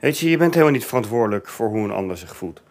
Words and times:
Weet 0.00 0.18
je, 0.18 0.30
je 0.30 0.36
bent 0.36 0.54
helemaal 0.54 0.74
niet 0.74 0.84
verantwoordelijk 0.84 1.48
voor 1.48 1.68
hoe 1.68 1.84
een 1.84 1.90
ander 1.90 2.16
zich 2.16 2.36
voelt. 2.36 2.62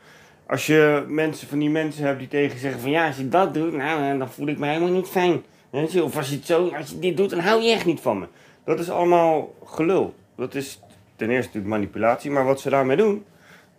Als 0.48 0.66
je 0.66 1.06
mensen 1.08 1.48
van 1.48 1.60
die 1.60 1.70
mensen 1.70 2.06
hebt 2.06 2.20
die 2.20 2.28
tegen 2.28 2.60
zeggen 2.60 2.82
van 2.82 2.90
ja, 2.90 3.08
als 3.08 3.18
je 3.18 3.30
dat 3.30 3.54
doet, 3.54 3.74
nou, 3.74 4.18
dan 4.18 4.30
voel 4.30 4.48
ik 4.48 4.58
me 4.58 4.68
helemaal 4.68 4.90
niet 4.90 5.08
fijn. 5.08 5.44
Weet 5.70 5.92
je? 5.92 6.04
Of 6.04 6.18
als 6.18 6.30
je, 6.30 6.40
zo, 6.44 6.68
als 6.68 6.90
je 6.90 7.00
dit 7.00 7.18
doet, 7.18 7.30
dan 7.30 7.40
hou 7.40 7.62
je 7.62 7.72
echt 7.72 7.86
niet 7.86 8.00
van 8.00 8.20
me. 8.20 8.28
Dat 8.64 8.80
is 8.80 8.90
allemaal 8.90 9.54
gelul. 9.66 10.14
Dat 10.36 10.56
is 10.56 10.80
ten 11.16 11.30
eerste 11.30 11.46
natuurlijk 11.46 11.74
manipulatie, 11.74 12.32
maar 12.32 12.46
wat 12.46 12.62
ze 12.62 12.70
daarmee 12.70 12.98
doen, 12.98 13.26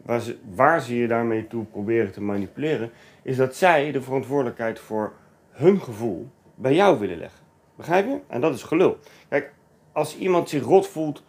waar 0.02 0.22
waar 0.54 0.80
ze 0.80 0.96
je 0.96 1.08
daarmee 1.08 1.46
toe 1.46 1.64
proberen 1.64 2.12
te 2.12 2.22
manipuleren, 2.22 2.90
is 3.22 3.36
dat 3.36 3.56
zij 3.56 3.92
de 3.92 4.02
verantwoordelijkheid 4.02 4.78
voor 4.78 5.12
hun 5.50 5.80
gevoel 5.80 6.28
bij 6.54 6.74
jou 6.74 6.98
willen 6.98 7.18
leggen. 7.18 7.40
Begrijp 7.76 8.06
je? 8.06 8.18
En 8.26 8.40
dat 8.40 8.54
is 8.54 8.62
gelul. 8.62 8.98
Kijk, 9.28 9.52
als 9.92 10.16
iemand 10.16 10.48
zich 10.48 10.64
rot 10.64 10.88
voelt 10.88 11.22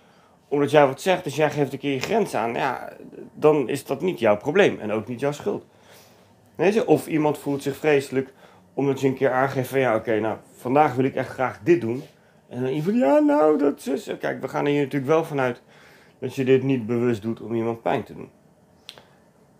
omdat 0.52 0.72
jij 0.72 0.88
wat 0.88 1.02
zegt, 1.02 1.24
dus 1.24 1.36
jij 1.36 1.52
geeft 1.52 1.74
een 1.74 1.80
keer 1.80 1.94
je 1.94 2.00
grens 2.00 2.36
aan, 2.36 2.54
ja, 2.54 2.90
dan 3.34 3.70
is 3.70 3.86
dat 3.86 4.02
niet 4.02 4.20
jouw 4.20 4.38
probleem 4.38 4.80
en 4.80 4.92
ook 4.92 5.08
niet 5.08 5.20
jouw 5.20 5.32
schuld. 5.32 5.66
Of 6.86 7.08
iemand 7.08 7.38
voelt 7.38 7.64
zich 7.64 7.76
vreselijk 7.76 8.34
omdat 8.74 9.02
je 9.02 9.08
een 9.08 9.16
keer 9.16 9.32
aangeeft 9.32 9.70
van 9.70 9.80
ja, 9.80 9.96
oké, 9.96 10.20
nou, 10.20 10.38
vandaag 10.58 10.96
wil 10.96 11.06
ik 11.06 11.16
echt 11.16 11.30
graag 11.30 11.60
dit 11.64 11.82
doen. 11.82 12.04
En 12.50 12.62
dan 12.62 12.72
iemand, 12.72 12.98
ja, 12.98 13.20
nou, 13.20 13.58
dat 13.58 13.88
is. 13.88 14.10
Kijk, 14.20 14.42
we 14.42 14.48
gaan 14.48 14.66
er 14.66 14.72
hier 14.72 14.82
natuurlijk 14.82 15.12
wel 15.12 15.26
vanuit 15.26 15.62
dat 16.20 16.36
je 16.36 16.46
dit 16.46 16.64
niet 16.64 16.86
bewust 16.86 17.22
doet 17.22 17.42
om 17.42 17.56
iemand 17.56 17.82
pijn 17.82 18.04
te 18.04 18.14
doen. 18.14 18.30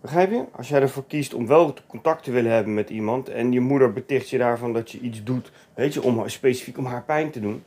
Begrijp 0.00 0.30
je? 0.30 0.44
Als 0.52 0.68
jij 0.68 0.80
ervoor 0.80 1.06
kiest 1.06 1.34
om 1.34 1.46
wel 1.46 1.74
contact 1.86 2.24
te 2.24 2.30
willen 2.30 2.52
hebben 2.52 2.74
met 2.74 2.90
iemand 2.90 3.28
en 3.28 3.52
je 3.52 3.60
moeder 3.60 3.92
beticht 3.92 4.30
je 4.30 4.38
daarvan 4.38 4.72
dat 4.72 4.90
je 4.90 5.00
iets 5.00 5.22
doet, 5.22 5.52
weet 5.74 5.94
je, 5.94 6.02
om 6.02 6.28
specifiek 6.28 6.78
om 6.78 6.86
haar 6.86 7.04
pijn 7.04 7.30
te 7.30 7.40
doen, 7.40 7.62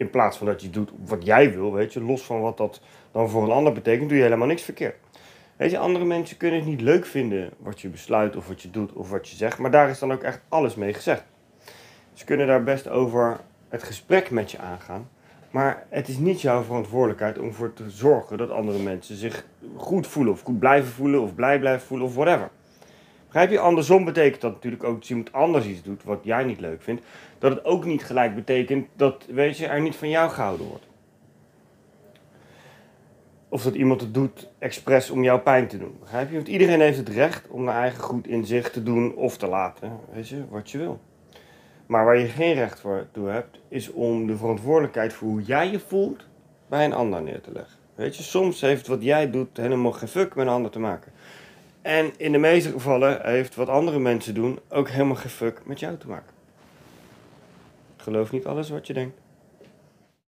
in 0.00 0.10
plaats 0.10 0.36
van 0.36 0.46
dat 0.46 0.62
je 0.62 0.70
doet 0.70 0.90
wat 1.04 1.24
jij 1.24 1.52
wil, 1.52 1.72
weet 1.72 1.92
je, 1.92 2.02
los 2.02 2.22
van 2.22 2.40
wat 2.40 2.56
dat 2.56 2.80
dan 3.12 3.28
voor 3.28 3.42
een 3.42 3.50
ander 3.50 3.72
betekent, 3.72 4.08
doe 4.08 4.18
je 4.18 4.24
helemaal 4.24 4.46
niks 4.46 4.62
verkeerd. 4.62 4.96
Weet 5.56 5.70
je, 5.70 5.78
andere 5.78 6.04
mensen 6.04 6.36
kunnen 6.36 6.58
het 6.60 6.68
niet 6.68 6.80
leuk 6.80 7.06
vinden 7.06 7.50
wat 7.58 7.80
je 7.80 7.88
besluit 7.88 8.36
of 8.36 8.48
wat 8.48 8.62
je 8.62 8.70
doet 8.70 8.92
of 8.92 9.10
wat 9.10 9.28
je 9.28 9.36
zegt, 9.36 9.58
maar 9.58 9.70
daar 9.70 9.90
is 9.90 9.98
dan 9.98 10.12
ook 10.12 10.22
echt 10.22 10.40
alles 10.48 10.74
mee 10.74 10.94
gezegd. 10.94 11.24
Ze 12.12 12.24
kunnen 12.24 12.46
daar 12.46 12.62
best 12.62 12.88
over 12.88 13.40
het 13.68 13.82
gesprek 13.82 14.30
met 14.30 14.50
je 14.50 14.58
aangaan, 14.58 15.08
maar 15.50 15.86
het 15.88 16.08
is 16.08 16.16
niet 16.16 16.40
jouw 16.40 16.62
verantwoordelijkheid 16.62 17.38
om 17.38 17.46
ervoor 17.46 17.72
te 17.72 17.90
zorgen 17.90 18.38
dat 18.38 18.50
andere 18.50 18.78
mensen 18.78 19.16
zich 19.16 19.44
goed 19.76 20.06
voelen 20.06 20.32
of 20.32 20.40
goed 20.40 20.58
blijven 20.58 20.92
voelen 20.92 21.22
of 21.22 21.34
blij 21.34 21.58
blijven 21.58 21.86
voelen 21.86 22.06
of 22.06 22.14
whatever. 22.14 22.50
Begrijp 23.30 23.50
je? 23.50 23.58
Andersom 23.58 24.04
betekent 24.04 24.40
dat 24.40 24.52
natuurlijk 24.52 24.84
ook 24.84 25.00
dat 25.00 25.08
iemand 25.08 25.32
anders 25.32 25.66
iets 25.66 25.82
doet 25.82 26.04
wat 26.04 26.20
jij 26.22 26.44
niet 26.44 26.60
leuk 26.60 26.82
vindt. 26.82 27.02
Dat 27.38 27.50
het 27.50 27.64
ook 27.64 27.84
niet 27.84 28.04
gelijk 28.04 28.34
betekent 28.34 28.86
dat, 28.96 29.26
weet 29.28 29.56
je, 29.56 29.66
er 29.66 29.80
niet 29.80 29.96
van 29.96 30.08
jou 30.08 30.30
gehouden 30.30 30.66
wordt. 30.66 30.86
Of 33.48 33.62
dat 33.62 33.74
iemand 33.74 34.00
het 34.00 34.14
doet 34.14 34.48
expres 34.58 35.10
om 35.10 35.22
jouw 35.22 35.40
pijn 35.40 35.68
te 35.68 35.78
doen. 35.78 35.96
Begrijp 36.00 36.28
je? 36.28 36.34
Want 36.34 36.48
iedereen 36.48 36.80
heeft 36.80 36.98
het 36.98 37.08
recht 37.08 37.48
om 37.48 37.64
naar 37.64 37.80
eigen 37.80 38.02
goed 38.02 38.26
in 38.26 38.46
zich 38.46 38.70
te 38.70 38.82
doen 38.82 39.14
of 39.14 39.36
te 39.36 39.46
laten. 39.46 39.98
Weet 40.12 40.28
je, 40.28 40.44
wat 40.48 40.70
je 40.70 40.78
wil. 40.78 41.00
Maar 41.86 42.04
waar 42.04 42.18
je 42.18 42.26
geen 42.26 42.54
recht 42.54 42.80
voor 42.80 43.06
toe 43.12 43.28
hebt, 43.28 43.60
is 43.68 43.92
om 43.92 44.26
de 44.26 44.36
verantwoordelijkheid 44.36 45.12
voor 45.12 45.28
hoe 45.28 45.42
jij 45.42 45.70
je 45.70 45.80
voelt 45.80 46.26
bij 46.68 46.84
een 46.84 46.92
ander 46.92 47.22
neer 47.22 47.40
te 47.40 47.52
leggen. 47.52 47.78
Weet 47.94 48.16
je, 48.16 48.22
soms 48.22 48.60
heeft 48.60 48.86
wat 48.86 49.02
jij 49.02 49.30
doet 49.30 49.56
helemaal 49.56 49.92
geen 49.92 50.08
fuck 50.08 50.34
met 50.34 50.46
een 50.46 50.52
ander 50.52 50.70
te 50.70 50.78
maken. 50.78 51.12
En 51.82 52.12
in 52.16 52.32
de 52.32 52.38
meeste 52.38 52.70
gevallen 52.70 53.20
heeft 53.22 53.54
wat 53.54 53.68
andere 53.68 53.98
mensen 53.98 54.34
doen 54.34 54.58
ook 54.68 54.88
helemaal 54.88 55.16
geen 55.16 55.30
fuck 55.30 55.60
met 55.64 55.80
jou 55.80 55.96
te 55.96 56.08
maken. 56.08 56.32
Geloof 57.96 58.30
niet 58.30 58.46
alles 58.46 58.70
wat 58.70 58.86
je 58.86 58.92
denkt. 58.92 59.18